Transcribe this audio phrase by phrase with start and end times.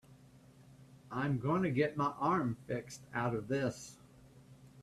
[1.11, 3.99] I'm gonna get my arm fixed out of this.